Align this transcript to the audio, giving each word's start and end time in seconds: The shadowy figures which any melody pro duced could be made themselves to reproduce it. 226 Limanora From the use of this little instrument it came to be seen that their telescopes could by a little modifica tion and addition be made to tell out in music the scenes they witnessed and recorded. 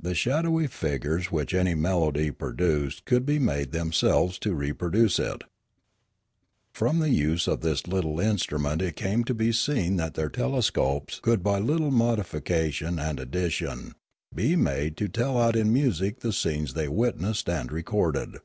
The 0.00 0.16
shadowy 0.16 0.66
figures 0.66 1.30
which 1.30 1.54
any 1.54 1.76
melody 1.76 2.32
pro 2.32 2.50
duced 2.50 3.04
could 3.04 3.24
be 3.24 3.38
made 3.38 3.70
themselves 3.70 4.36
to 4.40 4.54
reproduce 4.56 5.20
it. 5.20 5.44
226 6.74 6.74
Limanora 6.74 6.78
From 6.78 6.98
the 6.98 7.10
use 7.10 7.46
of 7.46 7.60
this 7.60 7.86
little 7.86 8.18
instrument 8.18 8.82
it 8.82 8.96
came 8.96 9.22
to 9.22 9.32
be 9.32 9.52
seen 9.52 9.98
that 9.98 10.14
their 10.14 10.30
telescopes 10.30 11.20
could 11.20 11.44
by 11.44 11.58
a 11.58 11.60
little 11.60 11.92
modifica 11.92 12.72
tion 12.72 12.98
and 12.98 13.20
addition 13.20 13.92
be 14.34 14.56
made 14.56 14.96
to 14.96 15.06
tell 15.06 15.38
out 15.40 15.54
in 15.54 15.72
music 15.72 16.18
the 16.18 16.32
scenes 16.32 16.74
they 16.74 16.88
witnessed 16.88 17.48
and 17.48 17.70
recorded. 17.70 18.38